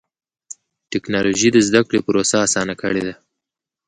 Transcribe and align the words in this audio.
ټکنالوجي 0.91 1.49
د 1.53 1.57
زدهکړې 1.67 1.99
پروسه 2.07 2.35
اسانه 2.45 2.73
کړې 2.81 3.01
ده. 3.07 3.13